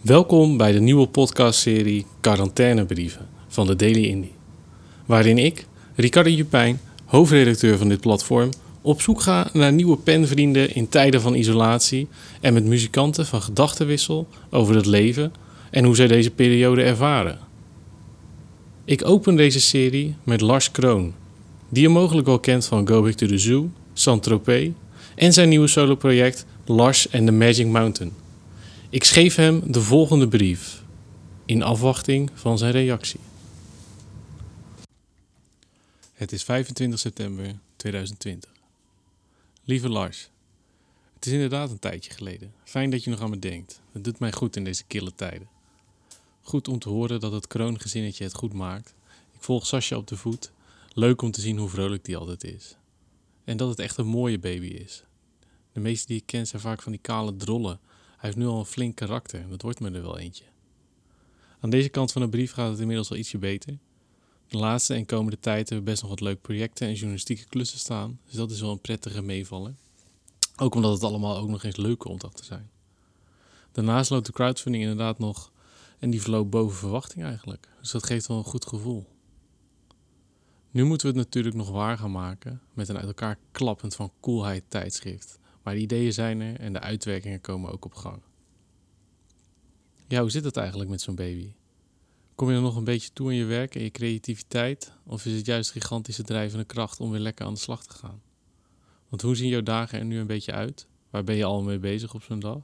Welkom 0.00 0.56
bij 0.56 0.72
de 0.72 0.80
nieuwe 0.80 1.06
podcastserie 1.06 2.06
Quarantainebrieven 2.20 3.28
van 3.48 3.66
de 3.66 3.76
Daily 3.76 4.04
Indie. 4.04 4.32
Waarin 5.06 5.38
ik, 5.38 5.66
Ricardo 5.94 6.30
Jupijn, 6.30 6.80
hoofdredacteur 7.04 7.78
van 7.78 7.88
dit 7.88 8.00
platform, 8.00 8.50
op 8.82 9.00
zoek 9.00 9.20
ga 9.20 9.50
naar 9.52 9.72
nieuwe 9.72 9.96
penvrienden 9.96 10.74
in 10.74 10.88
tijden 10.88 11.20
van 11.20 11.34
isolatie 11.34 12.08
en 12.40 12.54
met 12.54 12.64
muzikanten 12.64 13.26
van 13.26 13.42
gedachtenwissel 13.42 14.28
over 14.50 14.74
het 14.74 14.86
leven 14.86 15.32
en 15.70 15.84
hoe 15.84 15.96
zij 15.96 16.06
deze 16.06 16.30
periode 16.30 16.82
ervaren. 16.82 17.38
Ik 18.84 19.06
open 19.06 19.36
deze 19.36 19.60
serie 19.60 20.14
met 20.24 20.40
Lars 20.40 20.70
Kroon, 20.70 21.14
die 21.68 21.82
je 21.82 21.88
mogelijk 21.88 22.26
wel 22.26 22.40
kent 22.40 22.66
van 22.66 22.88
Go 22.88 23.02
Back 23.02 23.12
to 23.12 23.26
the 23.26 23.38
Zoo, 23.38 23.70
Saint-Tropez 23.92 24.68
en 25.14 25.32
zijn 25.32 25.48
nieuwe 25.48 25.66
soloproject 25.66 26.46
Lars 26.64 27.12
and 27.12 27.26
the 27.26 27.32
Magic 27.32 27.66
Mountain. 27.66 28.12
Ik 28.90 29.04
schreef 29.04 29.34
hem 29.34 29.72
de 29.72 29.80
volgende 29.80 30.28
brief 30.28 30.84
in 31.44 31.62
afwachting 31.62 32.30
van 32.34 32.58
zijn 32.58 32.72
reactie. 32.72 33.20
Het 36.12 36.32
is 36.32 36.42
25 36.42 36.98
september 36.98 37.58
2020. 37.76 38.50
Lieve 39.64 39.88
Lars, 39.88 40.30
het 41.14 41.26
is 41.26 41.32
inderdaad 41.32 41.70
een 41.70 41.78
tijdje 41.78 42.10
geleden. 42.10 42.52
Fijn 42.64 42.90
dat 42.90 43.04
je 43.04 43.10
nog 43.10 43.20
aan 43.20 43.30
me 43.30 43.38
denkt. 43.38 43.80
Het 43.92 44.04
doet 44.04 44.18
mij 44.18 44.32
goed 44.32 44.56
in 44.56 44.64
deze 44.64 44.84
kille 44.84 45.14
tijden. 45.14 45.48
Goed 46.42 46.68
om 46.68 46.78
te 46.78 46.88
horen 46.88 47.20
dat 47.20 47.32
het 47.32 47.46
kroongezinnetje 47.46 48.24
het 48.24 48.34
goed 48.34 48.52
maakt. 48.52 48.94
Ik 49.32 49.42
volg 49.42 49.66
Sascha 49.66 49.96
op 49.96 50.06
de 50.06 50.16
voet. 50.16 50.52
Leuk 50.92 51.22
om 51.22 51.30
te 51.30 51.40
zien 51.40 51.58
hoe 51.58 51.68
vrolijk 51.68 52.04
die 52.04 52.16
altijd 52.16 52.44
is. 52.44 52.76
En 53.44 53.56
dat 53.56 53.68
het 53.68 53.78
echt 53.78 53.96
een 53.96 54.06
mooie 54.06 54.38
baby 54.38 54.66
is. 54.66 55.04
De 55.72 55.80
meesten 55.80 56.08
die 56.08 56.16
ik 56.16 56.26
ken 56.26 56.46
zijn 56.46 56.62
vaak 56.62 56.82
van 56.82 56.92
die 56.92 57.00
kale 57.00 57.36
drollen. 57.36 57.80
Hij 58.18 58.28
heeft 58.28 58.36
nu 58.36 58.46
al 58.46 58.58
een 58.58 58.64
flink 58.64 58.96
karakter. 58.96 59.48
Dat 59.48 59.62
wordt 59.62 59.80
me 59.80 59.90
er 59.90 60.02
wel 60.02 60.18
eentje. 60.18 60.44
Aan 61.60 61.70
deze 61.70 61.88
kant 61.88 62.12
van 62.12 62.22
de 62.22 62.28
brief 62.28 62.52
gaat 62.52 62.70
het 62.70 62.80
inmiddels 62.80 63.10
al 63.10 63.16
ietsje 63.16 63.38
beter. 63.38 63.78
De 64.48 64.58
laatste 64.58 64.94
en 64.94 65.06
komende 65.06 65.38
tijd 65.40 65.68
hebben 65.68 65.86
we 65.86 65.90
best 65.90 66.02
nog 66.02 66.10
wat 66.10 66.20
leuke 66.20 66.40
projecten 66.40 66.86
en 66.86 66.94
journalistieke 66.94 67.44
klussen 67.44 67.78
staan. 67.78 68.20
Dus 68.26 68.34
dat 68.34 68.50
is 68.50 68.60
wel 68.60 68.70
een 68.70 68.80
prettige 68.80 69.22
meevaller. 69.22 69.74
Ook 70.56 70.74
omdat 70.74 70.92
het 70.92 71.02
allemaal 71.02 71.36
ook 71.36 71.48
nog 71.48 71.64
eens 71.64 71.76
leuke 71.76 72.08
opdrachten 72.08 72.44
zijn. 72.44 72.70
Daarnaast 73.72 74.10
loopt 74.10 74.26
de 74.26 74.32
crowdfunding 74.32 74.84
inderdaad 74.84 75.18
nog 75.18 75.52
en 75.98 76.10
die 76.10 76.22
verloopt 76.22 76.50
boven 76.50 76.76
verwachting 76.76 77.24
eigenlijk. 77.24 77.68
Dus 77.80 77.90
dat 77.90 78.06
geeft 78.06 78.26
wel 78.26 78.38
een 78.38 78.44
goed 78.44 78.66
gevoel. 78.66 79.06
Nu 80.70 80.84
moeten 80.84 81.12
we 81.12 81.18
het 81.18 81.26
natuurlijk 81.26 81.56
nog 81.56 81.70
waar 81.70 81.98
gaan 81.98 82.10
maken 82.10 82.60
met 82.72 82.88
een 82.88 82.96
uit 82.96 83.06
elkaar 83.06 83.38
klappend 83.52 83.94
van 83.94 84.12
coolheid 84.20 84.64
tijdschrift. 84.68 85.37
Maar 85.68 85.76
de 85.76 85.82
ideeën 85.82 86.12
zijn 86.12 86.40
er 86.40 86.60
en 86.60 86.72
de 86.72 86.80
uitwerkingen 86.80 87.40
komen 87.40 87.72
ook 87.72 87.84
op 87.84 87.94
gang. 87.94 88.22
Ja, 90.06 90.20
hoe 90.20 90.30
zit 90.30 90.44
het 90.44 90.56
eigenlijk 90.56 90.90
met 90.90 91.00
zo'n 91.00 91.14
baby? 91.14 91.52
Kom 92.34 92.48
je 92.48 92.54
er 92.54 92.62
nog 92.62 92.76
een 92.76 92.84
beetje 92.84 93.12
toe 93.12 93.30
in 93.30 93.36
je 93.36 93.44
werk 93.44 93.74
en 93.74 93.82
je 93.82 93.90
creativiteit? 93.90 94.92
Of 95.04 95.26
is 95.26 95.32
het 95.32 95.46
juist 95.46 95.70
gigantische 95.70 96.22
drijvende 96.22 96.64
kracht 96.64 97.00
om 97.00 97.10
weer 97.10 97.20
lekker 97.20 97.46
aan 97.46 97.54
de 97.54 97.60
slag 97.60 97.86
te 97.86 97.94
gaan? 97.94 98.22
Want 99.08 99.22
hoe 99.22 99.36
zien 99.36 99.48
jouw 99.48 99.62
dagen 99.62 99.98
er 99.98 100.04
nu 100.04 100.18
een 100.18 100.26
beetje 100.26 100.52
uit? 100.52 100.88
Waar 101.10 101.24
ben 101.24 101.36
je 101.36 101.44
al 101.44 101.62
mee 101.62 101.78
bezig 101.78 102.14
op 102.14 102.22
zo'n 102.22 102.40
dag? 102.40 102.62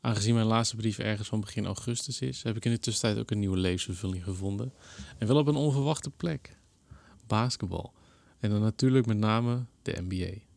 Aangezien 0.00 0.34
mijn 0.34 0.46
laatste 0.46 0.76
brief 0.76 0.98
ergens 0.98 1.28
van 1.28 1.40
begin 1.40 1.66
augustus 1.66 2.20
is, 2.20 2.42
heb 2.42 2.56
ik 2.56 2.64
in 2.64 2.72
de 2.72 2.78
tussentijd 2.78 3.18
ook 3.18 3.30
een 3.30 3.38
nieuwe 3.38 3.58
levensvervulling 3.58 4.24
gevonden. 4.24 4.72
En 5.18 5.26
wel 5.26 5.36
op 5.36 5.46
een 5.46 5.54
onverwachte 5.54 6.10
plek. 6.10 6.58
Basketbal. 7.26 7.92
En 8.38 8.50
dan 8.50 8.60
natuurlijk 8.60 9.06
met 9.06 9.18
name 9.18 9.64
de 9.82 10.02
NBA. 10.08 10.50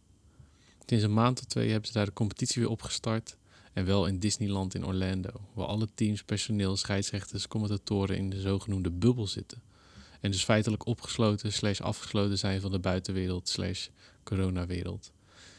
Sinds 0.85 1.03
een 1.03 1.13
maand 1.13 1.39
of 1.39 1.45
twee 1.45 1.69
hebben 1.69 1.87
ze 1.87 1.93
daar 1.93 2.05
de 2.05 2.13
competitie 2.13 2.61
weer 2.61 2.71
opgestart. 2.71 3.37
En 3.73 3.85
wel 3.85 4.05
in 4.05 4.19
Disneyland 4.19 4.75
in 4.75 4.85
Orlando, 4.85 5.29
waar 5.53 5.67
alle 5.67 5.87
teams, 5.95 6.23
personeel, 6.23 6.77
scheidsrechters, 6.77 7.47
commentatoren 7.47 8.17
in 8.17 8.29
de 8.29 8.39
zogenoemde 8.39 8.91
bubbel 8.91 9.27
zitten. 9.27 9.61
En 10.21 10.31
dus 10.31 10.43
feitelijk 10.43 10.85
opgesloten 10.85 11.53
slash 11.53 11.81
afgesloten 11.81 12.37
zijn 12.37 12.61
van 12.61 12.71
de 12.71 12.79
buitenwereld 12.79 13.49
slash 13.49 13.87
coronawereld. 14.23 15.11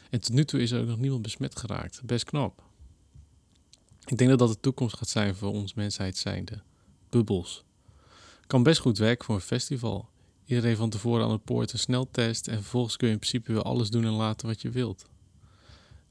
En 0.09 0.21
tot 0.21 0.33
nu 0.33 0.45
toe 0.45 0.61
is 0.61 0.71
er 0.71 0.81
ook 0.81 0.87
nog 0.87 0.99
niemand 0.99 1.21
besmet 1.21 1.59
geraakt. 1.59 2.01
Best 2.03 2.23
knap. 2.23 2.63
Ik 4.05 4.17
denk 4.17 4.29
dat 4.29 4.39
dat 4.39 4.49
de 4.49 4.59
toekomst 4.59 4.97
gaat 4.97 5.09
zijn 5.09 5.35
voor 5.35 5.51
ons 5.51 5.73
mensheid 5.73 6.17
zijnde. 6.17 6.61
Bubbels. 7.09 7.63
Kan 8.47 8.63
best 8.63 8.79
goed 8.79 8.97
werken 8.97 9.25
voor 9.25 9.35
een 9.35 9.41
festival. 9.41 10.09
Iedereen 10.45 10.75
van 10.75 10.89
tevoren 10.89 11.25
aan 11.25 11.31
de 11.31 11.37
poort 11.37 11.73
een 11.73 11.79
sneltest 11.79 12.47
en 12.47 12.55
vervolgens 12.55 12.97
kun 12.97 13.07
je 13.07 13.13
in 13.13 13.19
principe 13.19 13.53
weer 13.53 13.61
alles 13.61 13.89
doen 13.89 14.03
en 14.03 14.11
laten 14.11 14.47
wat 14.47 14.61
je 14.61 14.69
wilt. 14.69 15.05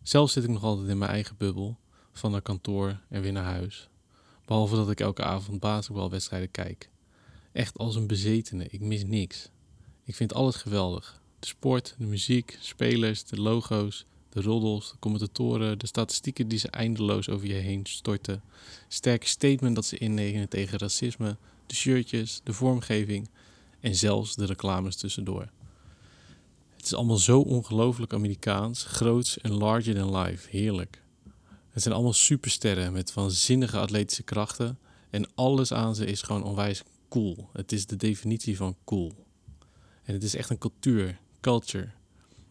Zelf 0.07 0.31
zit 0.31 0.45
ik 0.45 0.51
nog 0.51 0.63
altijd 0.63 0.89
in 0.89 0.99
mijn 0.99 1.11
eigen 1.11 1.37
bubbel, 1.39 1.79
van 2.13 2.31
naar 2.31 2.43
kantoor 2.43 3.01
en 3.09 3.23
weer 3.23 3.33
naar 3.33 3.45
huis. 3.45 3.89
Behalve 4.45 4.77
dat 4.77 4.91
ik 4.91 5.01
elke 5.01 5.23
avond 5.23 5.61
basketbalwedstrijden 5.61 6.51
kijk. 6.51 6.91
Echt 7.53 7.79
als 7.79 7.97
een 7.97 8.07
bezetene, 8.07 8.67
ik 8.71 8.81
mis 8.81 9.05
niks. 9.05 9.51
Ik 10.05 10.15
vind 10.15 10.35
alles 10.35 10.57
geweldig. 10.57 11.21
De 11.39 11.47
sport, 11.47 11.95
de 11.99 12.05
muziek, 12.05 12.59
spelers, 12.61 13.25
de 13.25 13.41
logo's, 13.41 14.07
de 14.29 14.43
roddels, 14.43 14.91
de 14.91 14.99
commentatoren, 14.99 15.79
de 15.79 15.87
statistieken 15.87 16.49
die 16.49 16.59
ze 16.59 16.71
eindeloos 16.71 17.29
over 17.29 17.47
je 17.47 17.55
heen 17.55 17.87
storten. 17.87 18.43
Sterke 18.89 19.27
statement 19.27 19.75
dat 19.75 19.85
ze 19.85 19.99
innemen 19.99 20.49
tegen 20.49 20.79
racisme, 20.79 21.37
de 21.67 21.75
shirtjes, 21.75 22.41
de 22.45 22.53
vormgeving 22.53 23.29
en 23.81 23.95
zelfs 23.95 24.35
de 24.35 24.45
reclames 24.45 24.97
tussendoor. 24.97 25.49
Het 26.87 26.95
is 26.95 27.01
allemaal 27.01 27.19
zo 27.19 27.41
ongelooflijk 27.41 28.13
Amerikaans, 28.13 28.85
groots 28.85 29.39
en 29.39 29.53
larger 29.53 29.95
than 29.95 30.17
life. 30.17 30.51
Heerlijk. 30.51 31.03
Het 31.71 31.83
zijn 31.83 31.95
allemaal 31.95 32.13
supersterren 32.13 32.93
met 32.93 33.15
waanzinnige 33.15 33.79
atletische 33.79 34.23
krachten 34.23 34.79
en 35.11 35.35
alles 35.35 35.73
aan 35.73 35.95
ze 35.95 36.07
is 36.07 36.23
gewoon 36.23 36.43
onwijs 36.43 36.83
cool. 37.09 37.49
Het 37.53 37.73
is 37.73 37.87
de 37.87 37.97
definitie 37.97 38.57
van 38.57 38.77
cool. 38.85 39.13
En 40.03 40.15
het 40.15 40.23
is 40.23 40.35
echt 40.35 40.51
een 40.51 40.59
cultuur, 40.59 41.21
culture, 41.41 41.91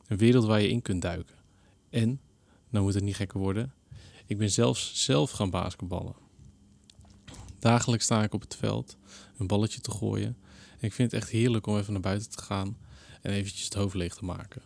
een 0.07 0.18
wereld 0.18 0.45
waar 0.45 0.62
je 0.62 0.69
in 0.69 0.81
kunt 0.81 1.01
duiken. 1.01 1.35
En, 1.90 2.22
nou 2.69 2.84
moet 2.84 2.94
het 2.94 3.03
niet 3.03 3.16
gekker 3.16 3.40
worden, 3.40 3.74
ik 4.25 4.38
ben 4.38 4.51
zelfs 4.51 5.03
zelf 5.03 5.31
gaan 5.31 5.50
basketballen. 5.50 6.16
Dagelijks 7.59 8.06
sta 8.06 8.24
ik 8.24 8.34
op 8.34 8.41
het 8.41 8.56
veld 8.56 8.97
een 9.38 9.47
balletje 9.47 9.81
te 9.81 9.91
gooien. 9.91 10.38
En 10.72 10.88
ik 10.88 10.94
vind 10.94 11.12
het 11.12 11.22
echt 11.22 11.31
heerlijk 11.31 11.68
om 11.68 11.78
even 11.78 11.94
naar 11.94 12.01
buiten 12.01 12.29
te 12.29 12.41
gaan 12.41 12.78
en 13.25 13.31
eventjes 13.31 13.63
het 13.63 13.74
hoofd 13.74 13.96
leeg 13.96 14.16
te 14.16 14.25
maken. 14.25 14.62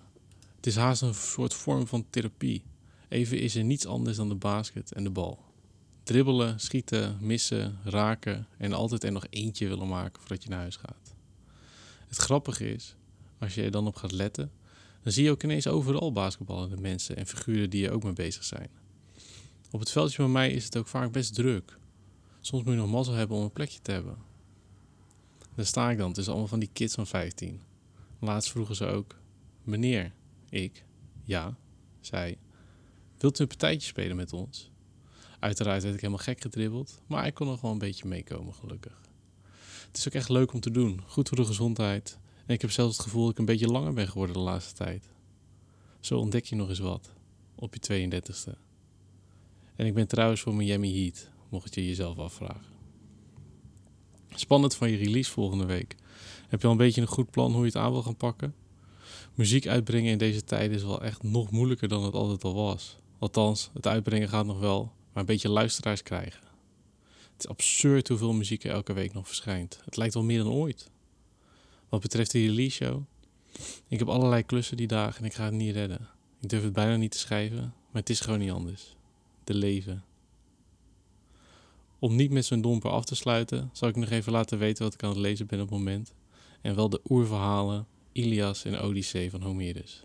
Het 0.56 0.68
is 0.68 0.76
haast 0.76 1.02
een 1.02 1.14
soort 1.14 1.54
vorm 1.54 1.88
van 1.88 2.06
therapie. 2.10 2.64
Even 3.08 3.40
is 3.40 3.56
er 3.56 3.64
niets 3.64 3.86
anders 3.86 4.18
dan 4.18 4.30
de 4.30 4.36
basket 4.36 4.92
en 4.92 5.04
de 5.04 5.10
bal. 5.10 5.40
Dribbelen, 6.04 6.60
schieten, 6.60 7.18
missen, 7.22 7.80
raken 7.84 8.48
en 8.58 8.74
altijd 8.74 9.04
er 9.04 9.12
nog 9.12 9.26
eentje 9.30 9.68
willen 9.68 9.88
maken 9.88 10.20
voordat 10.20 10.44
je 10.44 10.50
naar 10.50 10.60
huis 10.60 10.76
gaat. 10.76 11.14
Het 12.08 12.18
grappige 12.18 12.74
is, 12.74 12.96
als 13.38 13.56
je 13.56 13.62
er 13.62 13.72
dan 13.72 13.88
op 13.88 13.96
gaat 13.96 14.12
letten, 14.12 14.52
dan 15.04 15.12
zie 15.12 15.24
je 15.24 15.32
ook 15.32 15.44
ineens 15.44 15.68
overal 15.68 16.12
basketballende 16.12 16.78
mensen 16.78 17.16
en 17.16 17.28
figuren 17.28 17.70
die 17.70 17.88
er 17.88 17.92
ook 17.94 18.04
mee 18.04 18.14
bezig 18.14 18.44
zijn. 18.44 18.70
Op 19.72 19.80
het 19.80 19.92
veldje 19.92 20.18
bij 20.18 20.32
mij 20.32 20.52
is 20.52 20.66
het 20.66 20.78
ook 20.78 20.88
vaak 20.88 21.12
best 21.12 21.34
druk. 21.34 21.78
Soms 22.42 22.64
moet 22.64 22.74
je 22.74 22.80
nog 22.80 22.90
mazzel 22.90 23.14
hebben 23.14 23.38
om 23.38 23.44
een 23.44 23.52
plekje 23.52 23.80
te 23.82 23.92
hebben. 23.92 24.18
Daar 25.56 25.66
sta 25.66 25.92
ik 25.92 25.98
dan 25.98 26.14
tussen 26.14 26.32
allemaal 26.32 26.50
van 26.50 26.60
die 26.60 26.70
kids 26.74 26.96
van 26.96 27.08
15. 27.08 27.62
Laatst 28.20 28.52
vroegen 28.52 28.76
ze 28.76 28.86
ook: 28.86 29.16
Meneer, 29.64 30.14
ik, 30.50 30.86
ja, 31.24 31.58
zij, 32.00 32.38
wilt 33.18 33.40
u 33.40 33.42
een 33.42 33.48
partijtje 33.48 33.88
spelen 33.88 34.16
met 34.16 34.34
ons? 34.34 34.72
Uiteraard 35.40 35.82
werd 35.82 35.96
ik 35.96 36.02
helemaal 36.02 36.24
gek 36.24 36.42
gedribbeld, 36.42 37.02
maar 37.08 37.26
ik 37.26 37.34
kon 37.34 37.48
nog 37.48 37.62
wel 37.62 37.72
een 37.72 37.78
beetje 37.78 38.08
meekomen, 38.08 38.54
gelukkig. 38.54 39.02
Het 39.88 39.98
is 39.98 40.08
ook 40.08 40.14
echt 40.14 40.30
leuk 40.30 40.54
om 40.54 40.60
te 40.60 40.72
doen, 40.72 41.02
goed 41.06 41.28
voor 41.28 41.38
de 41.38 41.46
gezondheid 41.46 42.20
en 42.50 42.56
ik 42.56 42.62
heb 42.62 42.72
zelfs 42.72 42.98
het 42.98 43.06
gevoel 43.06 43.22
dat 43.22 43.32
ik 43.32 43.38
een 43.38 43.46
beetje 43.46 43.68
langer 43.68 43.94
ben 43.94 44.08
geworden 44.08 44.36
de 44.36 44.42
laatste 44.42 44.74
tijd. 44.74 45.10
Zo 46.00 46.18
ontdek 46.20 46.46
je 46.46 46.56
nog 46.56 46.70
eens 46.70 46.80
wat. 46.80 47.14
Op 47.56 47.76
je 47.76 48.10
32e. 48.10 48.58
En 49.76 49.86
ik 49.86 49.94
ben 49.94 50.08
trouwens 50.08 50.42
voor 50.42 50.56
Miami 50.56 51.02
Heat, 51.02 51.30
mocht 51.50 51.76
je 51.76 51.86
jezelf 51.86 52.18
afvragen. 52.18 52.74
Spannend 54.30 54.76
van 54.76 54.92
je 54.92 54.98
release 54.98 55.32
volgende 55.32 55.66
week. 55.66 55.96
Heb 56.50 56.62
je 56.62 56.66
al 56.66 56.72
een 56.72 56.78
beetje 56.78 57.02
een 57.02 57.08
goed 57.08 57.32
plan 57.32 57.52
hoe 57.52 57.60
je 57.60 57.66
het 57.66 57.76
aan 57.76 57.92
wil 57.92 58.04
gaan 58.04 58.16
pakken? 58.16 58.56
Muziek 59.34 59.68
uitbrengen 59.68 60.12
in 60.12 60.18
deze 60.18 60.44
tijden 60.44 60.78
is 60.78 60.84
wel 60.84 61.04
echt 61.04 61.24
nog 61.24 61.52
moeilijker 61.52 61.88
dan 61.88 62.04
het 62.04 62.14
altijd 62.14 62.44
al 62.44 62.54
was. 62.54 62.98
Althans, 63.20 63.70
het 63.74 63.88
uitbrengen 63.88 64.30
gaat 64.30 64.46
nog 64.46 64.60
wel, 64.60 64.84
maar 64.84 65.22
een 65.22 65.26
beetje 65.26 65.50
luisteraars 65.50 66.04
krijgen. 66.04 66.42
Het 67.34 67.44
is 67.44 67.48
absurd 67.48 68.08
hoeveel 68.08 68.34
muziek 68.34 68.64
er 68.64 68.72
elke 68.72 68.94
week 68.94 69.14
nog 69.14 69.28
verschijnt. 69.28 69.82
Het 69.86 69.98
lijkt 69.98 70.14
wel 70.14 70.24
meer 70.24 70.44
dan 70.44 70.52
ooit. 70.52 70.90
Wat 71.90 72.02
betreft 72.02 72.32
de 72.32 72.40
release 72.40 72.84
show, 72.84 73.02
ik 73.88 74.00
heb 74.00 74.08
allerlei 74.08 74.44
klussen 74.44 74.78
die 74.78 74.88
dagen 74.88 75.20
en 75.20 75.26
ik 75.26 75.34
ga 75.34 75.44
het 75.44 75.54
niet 75.54 75.74
redden. 75.74 76.10
Ik 76.42 76.50
durf 76.50 76.64
het 76.64 76.74
bijna 76.74 76.96
niet 76.96 77.12
te 77.12 77.18
schrijven, 77.18 77.58
maar 77.62 78.02
het 78.02 78.10
is 78.10 78.20
gewoon 78.20 78.40
niet 78.40 78.52
anders. 78.52 78.96
De 79.44 79.54
leven. 79.54 80.04
Om 82.00 82.16
niet 82.16 82.32
met 82.32 82.46
zo'n 82.46 82.62
domper 82.62 82.92
af 82.92 83.06
te 83.06 83.16
sluiten, 83.16 83.70
zal 83.74 83.90
ik 83.90 83.96
nog 83.96 84.10
even 84.10 84.32
laten 84.32 84.58
weten 84.58 84.84
wat 84.84 84.94
ik 84.94 85.04
aan 85.04 85.10
het 85.10 85.18
lezen 85.18 85.46
ben 85.46 85.62
op 85.62 85.70
het 85.70 85.78
moment. 85.78 86.14
En 86.62 86.76
wel 86.76 86.90
de 86.90 87.02
oerverhalen 87.10 87.88
Ilias 88.12 88.66
en 88.66 88.80
Odyssee 88.80 89.30
van 89.30 89.42
Homerus. 89.42 90.04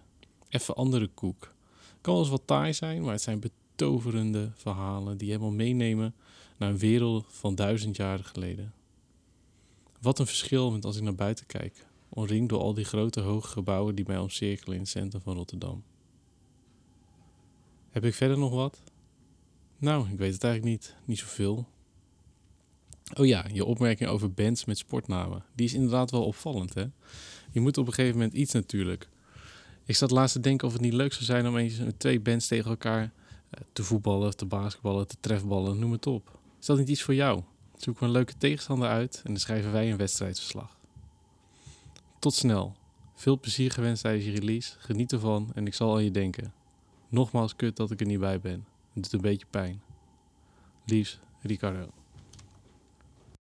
Even 0.48 0.74
andere 0.74 1.06
koek. 1.06 1.54
Kan 2.00 2.12
wel 2.12 2.22
eens 2.22 2.30
wat 2.30 2.46
taai 2.46 2.72
zijn, 2.72 3.02
maar 3.02 3.12
het 3.12 3.22
zijn 3.22 3.40
betoverende 3.40 4.50
verhalen 4.54 5.18
die 5.18 5.28
helemaal 5.28 5.50
meenemen 5.50 6.14
naar 6.56 6.70
een 6.70 6.78
wereld 6.78 7.26
van 7.28 7.54
duizend 7.54 7.96
jaren 7.96 8.24
geleden. 8.24 8.74
Wat 10.00 10.18
een 10.18 10.26
verschil 10.26 10.70
met 10.70 10.84
als 10.84 10.96
ik 10.96 11.02
naar 11.02 11.14
buiten 11.14 11.46
kijk, 11.46 11.86
omringd 12.08 12.48
door 12.48 12.60
al 12.60 12.74
die 12.74 12.84
grote 12.84 13.20
hoge 13.20 13.48
gebouwen 13.48 13.94
die 13.94 14.04
mij 14.06 14.18
omcirkelen 14.18 14.74
in 14.74 14.80
het 14.80 14.90
centrum 14.90 15.22
van 15.22 15.36
Rotterdam. 15.36 15.82
Heb 17.90 18.04
ik 18.04 18.14
verder 18.14 18.38
nog 18.38 18.52
wat? 18.52 18.82
Nou, 19.78 20.10
ik 20.10 20.18
weet 20.18 20.32
het 20.32 20.44
eigenlijk 20.44 20.74
niet. 20.74 20.96
Niet 21.04 21.18
zoveel. 21.18 21.66
Oh 23.12 23.26
ja, 23.26 23.44
je 23.52 23.64
opmerking 23.64 24.10
over 24.10 24.32
bands 24.32 24.64
met 24.64 24.78
sportnamen. 24.78 25.44
Die 25.54 25.66
is 25.66 25.74
inderdaad 25.74 26.10
wel 26.10 26.24
opvallend, 26.24 26.74
hè? 26.74 26.84
Je 27.50 27.60
moet 27.60 27.78
op 27.78 27.86
een 27.86 27.92
gegeven 27.92 28.18
moment 28.18 28.34
iets 28.34 28.52
natuurlijk. 28.52 29.08
Ik 29.84 29.96
zat 29.96 30.10
laatst 30.10 30.34
te 30.34 30.40
denken 30.40 30.66
of 30.66 30.72
het 30.72 30.82
niet 30.82 30.92
leuk 30.92 31.12
zou 31.12 31.24
zijn 31.24 31.46
om 31.46 31.56
eens 31.56 31.80
twee 31.96 32.20
bands 32.20 32.46
tegen 32.46 32.70
elkaar 32.70 33.12
eh, 33.50 33.60
te 33.72 33.82
voetballen, 33.82 34.36
te 34.36 34.46
basketballen, 34.46 35.06
te 35.06 35.16
trefballen, 35.20 35.78
noem 35.78 35.92
het 35.92 36.06
op. 36.06 36.38
Is 36.60 36.66
dat 36.66 36.78
niet 36.78 36.88
iets 36.88 37.02
voor 37.02 37.14
jou? 37.14 37.42
Zoeken 37.76 38.02
we 38.02 38.08
een 38.08 38.14
leuke 38.14 38.36
tegenstander 38.38 38.88
uit 38.88 39.20
en 39.24 39.30
dan 39.32 39.40
schrijven 39.40 39.72
wij 39.72 39.90
een 39.90 39.96
wedstrijdverslag. 39.96 40.78
Tot 42.18 42.34
snel. 42.34 42.76
Veel 43.14 43.40
plezier 43.40 43.70
gewenst 43.70 44.02
tijdens 44.02 44.24
je 44.24 44.32
release. 44.32 44.74
Geniet 44.78 45.12
ervan 45.12 45.50
en 45.54 45.66
ik 45.66 45.74
zal 45.74 45.94
aan 45.94 46.04
je 46.04 46.10
denken. 46.10 46.52
Nogmaals 47.08 47.56
kut 47.56 47.76
dat 47.76 47.90
ik 47.90 48.00
er 48.00 48.06
niet 48.06 48.20
bij 48.20 48.40
ben. 48.40 48.66
Het 48.92 49.02
doet 49.02 49.12
een 49.12 49.20
beetje 49.20 49.46
pijn. 49.50 49.82
Liefs, 50.84 51.18
Ricardo. 51.40 52.03